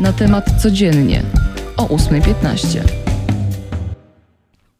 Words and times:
na 0.00 0.12
temat 0.12 0.44
codziennie 0.62 1.22
o 1.76 1.86
8.15. 1.86 2.80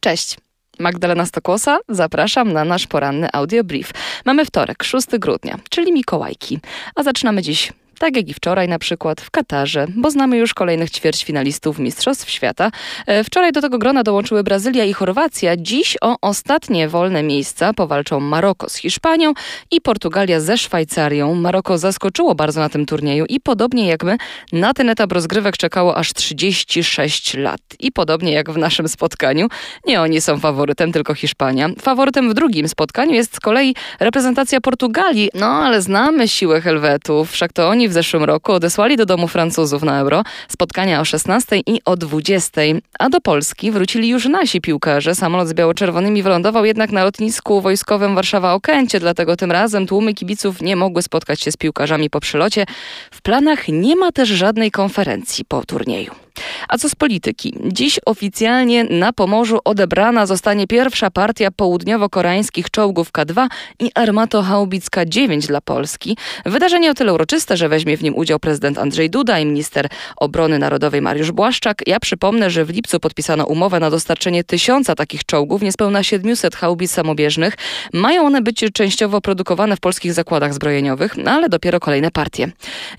Cześć. 0.00 0.36
Magdalena 0.78 1.26
Stokłosa, 1.26 1.78
zapraszam 1.88 2.52
na 2.52 2.64
nasz 2.64 2.86
poranny 2.86 3.28
audiobrief. 3.32 3.90
Mamy 4.24 4.44
wtorek, 4.44 4.82
6 4.82 5.06
grudnia, 5.18 5.58
czyli 5.70 5.92
Mikołajki, 5.92 6.58
a 6.94 7.02
zaczynamy 7.02 7.42
dziś 7.42 7.72
tak 8.00 8.16
jak 8.16 8.28
i 8.28 8.34
wczoraj 8.34 8.68
na 8.68 8.78
przykład 8.78 9.20
w 9.20 9.30
Katarze, 9.30 9.86
bo 9.96 10.10
znamy 10.10 10.36
już 10.36 10.54
kolejnych 10.54 10.90
ćwierćfinalistów 10.90 11.78
Mistrzostw 11.78 12.30
Świata. 12.30 12.70
E, 13.06 13.24
wczoraj 13.24 13.52
do 13.52 13.60
tego 13.60 13.78
grona 13.78 14.02
dołączyły 14.02 14.42
Brazylia 14.42 14.84
i 14.84 14.92
Chorwacja. 14.92 15.56
Dziś 15.56 15.96
o 16.00 16.16
ostatnie 16.20 16.88
wolne 16.88 17.22
miejsca 17.22 17.74
powalczą 17.74 18.20
Maroko 18.20 18.68
z 18.68 18.76
Hiszpanią 18.76 19.32
i 19.70 19.80
Portugalia 19.80 20.40
ze 20.40 20.58
Szwajcarią. 20.58 21.34
Maroko 21.34 21.78
zaskoczyło 21.78 22.34
bardzo 22.34 22.60
na 22.60 22.68
tym 22.68 22.86
turnieju 22.86 23.24
i 23.28 23.40
podobnie 23.40 23.88
jak 23.88 24.04
my, 24.04 24.16
na 24.52 24.74
ten 24.74 24.88
etap 24.88 25.12
rozgrywek 25.12 25.56
czekało 25.56 25.96
aż 25.96 26.12
36 26.12 27.34
lat. 27.34 27.60
I 27.80 27.92
podobnie 27.92 28.32
jak 28.32 28.50
w 28.50 28.56
naszym 28.56 28.88
spotkaniu, 28.88 29.48
nie 29.86 30.00
oni 30.00 30.20
są 30.20 30.38
faworytem, 30.38 30.92
tylko 30.92 31.14
Hiszpania. 31.14 31.68
Faworytem 31.80 32.30
w 32.30 32.34
drugim 32.34 32.68
spotkaniu 32.68 33.14
jest 33.14 33.36
z 33.36 33.40
kolei 33.40 33.74
reprezentacja 34.00 34.60
Portugalii, 34.60 35.30
no 35.34 35.46
ale 35.46 35.82
znamy 35.82 36.28
siłę 36.28 36.60
Helwetów, 36.60 37.30
wszak 37.30 37.52
to 37.52 37.68
oni 37.68 37.89
w 37.90 37.92
zeszłym 37.92 38.24
roku 38.24 38.52
odesłali 38.52 38.96
do 38.96 39.06
domu 39.06 39.28
Francuzów 39.28 39.82
na 39.82 39.98
Euro 39.98 40.22
spotkania 40.48 41.00
o 41.00 41.04
16 41.04 41.60
i 41.66 41.80
o 41.84 41.96
20, 41.96 42.60
a 42.98 43.08
do 43.08 43.20
Polski 43.20 43.70
wrócili 43.70 44.08
już 44.08 44.28
nasi 44.28 44.60
piłkarze. 44.60 45.14
Samolot 45.14 45.48
z 45.48 45.54
biało-czerwonymi 45.54 46.22
wylądował 46.22 46.64
jednak 46.64 46.90
na 46.90 47.04
lotnisku 47.04 47.60
wojskowym 47.60 48.16
Warszawa-Okęcie, 48.16 49.00
dlatego 49.00 49.36
tym 49.36 49.52
razem 49.52 49.86
tłumy 49.86 50.14
kibiców 50.14 50.62
nie 50.62 50.76
mogły 50.76 51.02
spotkać 51.02 51.40
się 51.40 51.52
z 51.52 51.56
piłkarzami 51.56 52.10
po 52.10 52.20
przylocie. 52.20 52.66
W 53.10 53.22
planach 53.22 53.68
nie 53.68 53.96
ma 53.96 54.12
też 54.12 54.28
żadnej 54.28 54.70
konferencji 54.70 55.44
po 55.44 55.64
turnieju. 55.66 56.29
A 56.70 56.78
co 56.78 56.88
z 56.88 56.94
polityki? 56.94 57.54
Dziś 57.64 58.00
oficjalnie 58.06 58.84
na 58.84 59.12
Pomorzu 59.12 59.58
odebrana 59.64 60.26
zostanie 60.26 60.66
pierwsza 60.66 61.10
partia 61.10 61.50
południowo-koreańskich 61.50 62.70
czołgów 62.70 63.12
K2 63.12 63.46
i 63.80 63.90
armato 63.94 64.42
haubic 64.42 64.86
K9 64.86 65.46
dla 65.46 65.60
Polski. 65.60 66.16
Wydarzenie 66.46 66.90
o 66.90 66.94
tyle 66.94 67.14
uroczyste, 67.14 67.56
że 67.56 67.68
weźmie 67.68 67.96
w 67.96 68.02
nim 68.02 68.16
udział 68.16 68.38
prezydent 68.38 68.78
Andrzej 68.78 69.10
Duda 69.10 69.38
i 69.38 69.46
minister 69.46 69.88
obrony 70.16 70.58
narodowej 70.58 71.02
Mariusz 71.02 71.32
Błaszczak. 71.32 71.82
Ja 71.86 72.00
przypomnę, 72.00 72.50
że 72.50 72.64
w 72.64 72.70
lipcu 72.70 73.00
podpisano 73.00 73.44
umowę 73.44 73.80
na 73.80 73.90
dostarczenie 73.90 74.44
tysiąca 74.44 74.94
takich 74.94 75.24
czołgów, 75.24 75.62
niespełna 75.62 76.02
700 76.02 76.56
haubic 76.56 76.90
samobieżnych. 76.90 77.54
Mają 77.92 78.26
one 78.26 78.42
być 78.42 78.64
częściowo 78.72 79.20
produkowane 79.20 79.76
w 79.76 79.80
polskich 79.80 80.12
zakładach 80.12 80.54
zbrojeniowych, 80.54 81.16
no 81.16 81.30
ale 81.30 81.48
dopiero 81.48 81.80
kolejne 81.80 82.10
partie. 82.10 82.48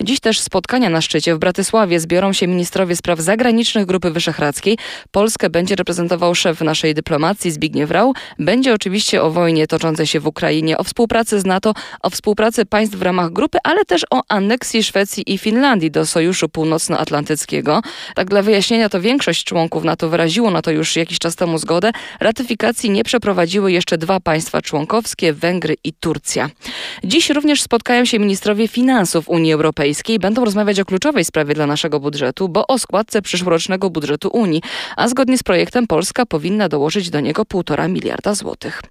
Dziś 0.03 0.19
też 0.19 0.39
spotkania 0.39 0.89
na 0.89 1.01
szczycie 1.01 1.35
w 1.35 1.39
Bratysławie 1.39 1.99
zbiorą 1.99 2.33
się 2.33 2.47
ministrowie 2.47 2.95
spraw 2.95 3.19
zagranicznych 3.19 3.60
Grupy 3.85 4.11
Wyszehradzkiej. 4.11 4.77
Polskę 5.11 5.49
będzie 5.49 5.75
reprezentował 5.75 6.35
szef 6.35 6.61
naszej 6.61 6.93
dyplomacji 6.93 7.51
Zbigniew 7.51 7.91
Rau. 7.91 8.13
Będzie 8.39 8.73
oczywiście 8.73 9.23
o 9.23 9.31
wojnie 9.31 9.67
toczącej 9.67 10.07
się 10.07 10.19
w 10.19 10.27
Ukrainie, 10.27 10.77
o 10.77 10.83
współpracy 10.83 11.39
z 11.39 11.45
NATO, 11.45 11.73
o 12.01 12.09
współpracy 12.09 12.65
państw 12.65 12.95
w 12.95 13.01
ramach 13.01 13.31
grupy, 13.31 13.57
ale 13.63 13.85
też 13.85 14.05
o 14.09 14.21
aneksji 14.29 14.83
Szwecji 14.83 15.33
i 15.33 15.37
Finlandii 15.37 15.91
do 15.91 16.05
Sojuszu 16.05 16.49
Północnoatlantyckiego. 16.49 17.81
Tak 18.15 18.29
dla 18.29 18.41
wyjaśnienia, 18.41 18.89
to 18.89 19.01
większość 19.01 19.43
członków 19.43 19.83
NATO 19.83 20.09
wyraziło 20.09 20.51
na 20.51 20.61
to 20.61 20.71
już 20.71 20.95
jakiś 20.95 21.19
czas 21.19 21.35
temu 21.35 21.57
zgodę. 21.57 21.91
Ratyfikacji 22.19 22.89
nie 22.89 23.03
przeprowadziły 23.03 23.71
jeszcze 23.71 23.97
dwa 23.97 24.19
państwa 24.19 24.61
członkowskie, 24.61 25.33
Węgry 25.33 25.75
i 25.83 25.93
Turcja. 25.93 26.49
Dziś 27.03 27.29
również 27.29 27.61
spotkają 27.61 28.05
się 28.05 28.19
ministrowie 28.19 28.67
finansów 28.67 29.29
Unii 29.29 29.53
Europejskiej. 29.53 30.19
Będą 30.19 30.45
rozmawiać 30.45 30.79
o 30.79 30.85
kluczowej 30.85 31.25
sprawie 31.25 31.53
dla 31.53 31.67
naszego 31.67 31.99
budżetu, 31.99 32.49
bo 32.49 32.67
o 32.67 32.79
składce 32.79 33.21
przyszłorocznego 33.51 33.89
budżetu 33.89 34.29
Unii, 34.33 34.61
a 34.95 35.07
zgodnie 35.07 35.37
z 35.37 35.43
projektem 35.43 35.87
Polska 35.87 36.25
powinna 36.25 36.69
dołożyć 36.69 37.09
do 37.09 37.19
niego 37.19 37.43
1,5 37.43 37.89
miliarda 37.89 38.35
złotych. 38.35 38.81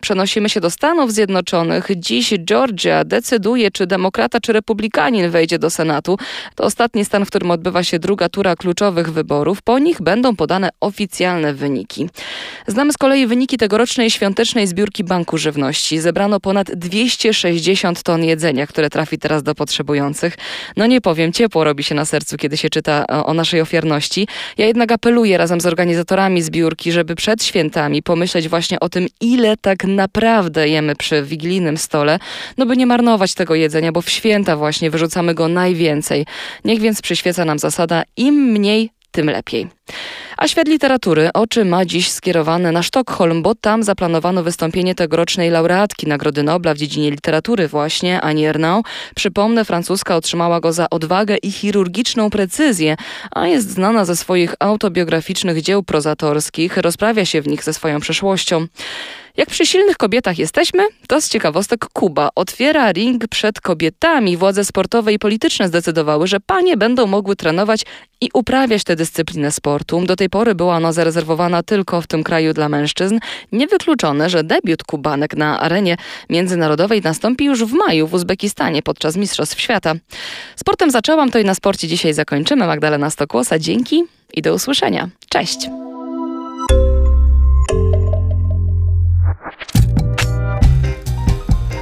Przenosimy 0.00 0.48
się 0.48 0.60
do 0.60 0.70
Stanów 0.70 1.12
Zjednoczonych. 1.12 1.88
Dziś 1.96 2.34
Georgia 2.38 3.04
decyduje, 3.04 3.70
czy 3.70 3.86
demokrata, 3.86 4.40
czy 4.40 4.52
republikanin 4.52 5.30
wejdzie 5.30 5.58
do 5.58 5.70
Senatu. 5.70 6.18
To 6.54 6.64
ostatni 6.64 7.04
stan, 7.04 7.24
w 7.24 7.28
którym 7.28 7.50
odbywa 7.50 7.84
się 7.84 7.98
druga 7.98 8.28
tura 8.28 8.56
kluczowych 8.56 9.12
wyborów. 9.12 9.62
Po 9.62 9.78
nich 9.78 10.02
będą 10.02 10.36
podane 10.36 10.68
oficjalne 10.80 11.54
wyniki. 11.54 12.08
Znamy 12.66 12.92
z 12.92 12.96
kolei 12.96 13.26
wyniki 13.26 13.56
tegorocznej 13.58 14.10
świątecznej 14.10 14.66
zbiórki 14.66 15.04
Banku 15.04 15.38
Żywności. 15.38 15.98
Zebrano 15.98 16.40
ponad 16.40 16.70
260 16.70 18.02
ton 18.02 18.24
jedzenia, 18.24 18.66
które 18.66 18.90
trafi 18.90 19.18
teraz 19.18 19.42
do 19.42 19.54
potrzebujących. 19.54 20.36
No 20.76 20.86
nie 20.86 21.00
powiem, 21.00 21.32
ciepło 21.32 21.64
robi 21.64 21.84
się 21.84 21.94
na 21.94 22.04
sercu, 22.04 22.36
kiedy 22.36 22.56
się 22.56 22.70
czyta 22.70 23.06
o 23.06 23.34
naszej 23.34 23.60
ofiarności. 23.60 24.28
Ja 24.58 24.66
jednak 24.66 24.92
apeluję 24.92 25.38
razem 25.38 25.60
z 25.60 25.66
organizatorami 25.66 26.42
zbiórki, 26.42 26.92
żeby 26.92 27.14
przed 27.14 27.44
świętami 27.44 28.02
pomyśleć 28.02 28.48
właśnie 28.48 28.80
o 28.80 28.88
tym, 28.88 29.06
ile 29.20 29.56
tak 29.56 29.89
naprawdę 29.94 30.68
jemy 30.68 30.96
przy 30.96 31.22
wigilijnym 31.22 31.76
stole, 31.76 32.18
no 32.58 32.66
by 32.66 32.76
nie 32.76 32.86
marnować 32.86 33.34
tego 33.34 33.54
jedzenia, 33.54 33.92
bo 33.92 34.02
w 34.02 34.10
święta 34.10 34.56
właśnie 34.56 34.90
wyrzucamy 34.90 35.34
go 35.34 35.48
najwięcej. 35.48 36.26
Niech 36.64 36.80
więc 36.80 37.02
przyświeca 37.02 37.44
nam 37.44 37.58
zasada 37.58 38.02
im 38.16 38.34
mniej, 38.34 38.90
tym 39.10 39.26
lepiej. 39.26 39.68
A 40.36 40.48
świat 40.48 40.68
literatury 40.68 41.30
oczy 41.34 41.64
ma 41.64 41.84
dziś 41.84 42.10
skierowane 42.10 42.72
na 42.72 42.82
Sztokholm, 42.82 43.42
bo 43.42 43.54
tam 43.54 43.82
zaplanowano 43.82 44.42
wystąpienie 44.42 44.94
tegorocznej 44.94 45.50
laureatki 45.50 46.06
Nagrody 46.06 46.42
Nobla 46.42 46.74
w 46.74 46.76
dziedzinie 46.76 47.10
literatury 47.10 47.68
właśnie, 47.68 48.20
Annie 48.20 48.48
Ernaux. 48.48 48.88
Przypomnę, 49.16 49.64
francuska 49.64 50.16
otrzymała 50.16 50.60
go 50.60 50.72
za 50.72 50.90
odwagę 50.90 51.36
i 51.36 51.52
chirurgiczną 51.52 52.30
precyzję, 52.30 52.96
a 53.30 53.46
jest 53.46 53.70
znana 53.70 54.04
ze 54.04 54.16
swoich 54.16 54.54
autobiograficznych 54.58 55.62
dzieł 55.62 55.82
prozatorskich, 55.82 56.76
rozprawia 56.76 57.24
się 57.24 57.42
w 57.42 57.48
nich 57.48 57.64
ze 57.64 57.72
swoją 57.72 58.00
przeszłością. 58.00 58.66
Jak 59.36 59.50
przy 59.50 59.66
silnych 59.66 59.96
kobietach 59.96 60.38
jesteśmy, 60.38 60.86
to 61.08 61.20
z 61.20 61.28
ciekawostek 61.28 61.86
Kuba 61.92 62.28
otwiera 62.34 62.92
ring 62.92 63.28
przed 63.28 63.60
kobietami. 63.60 64.36
Władze 64.36 64.64
sportowe 64.64 65.12
i 65.12 65.18
polityczne 65.18 65.68
zdecydowały, 65.68 66.26
że 66.26 66.40
panie 66.40 66.76
będą 66.76 67.06
mogły 67.06 67.36
trenować 67.36 67.84
i 68.20 68.28
uprawiać 68.34 68.84
tę 68.84 68.96
dyscyplinę 68.96 69.52
sportu. 69.52 70.06
Do 70.06 70.16
tej 70.16 70.30
pory 70.30 70.54
była 70.54 70.76
ona 70.76 70.92
zarezerwowana 70.92 71.62
tylko 71.62 72.00
w 72.00 72.06
tym 72.06 72.24
kraju 72.24 72.52
dla 72.52 72.68
mężczyzn. 72.68 73.18
Niewykluczone, 73.52 74.30
że 74.30 74.44
debiut 74.44 74.84
Kubanek 74.84 75.36
na 75.36 75.60
arenie 75.60 75.96
międzynarodowej 76.30 77.00
nastąpi 77.00 77.44
już 77.44 77.64
w 77.64 77.72
maju 77.72 78.06
w 78.06 78.14
Uzbekistanie 78.14 78.82
podczas 78.82 79.16
Mistrzostw 79.16 79.60
Świata. 79.60 79.94
Sportem 80.56 80.90
zaczęłam, 80.90 81.30
to 81.30 81.38
i 81.38 81.44
na 81.44 81.54
sporcie 81.54 81.88
dzisiaj 81.88 82.14
zakończymy. 82.14 82.66
Magdalena 82.66 83.10
Stokłosa, 83.10 83.58
dzięki 83.58 84.04
i 84.34 84.42
do 84.42 84.54
usłyszenia. 84.54 85.08
Cześć! 85.28 85.79